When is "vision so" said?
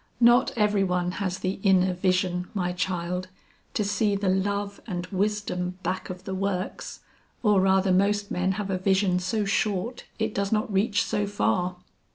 8.79-9.45